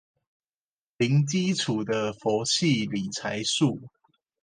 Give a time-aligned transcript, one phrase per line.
[0.97, 3.87] 零基礎的佛系理財術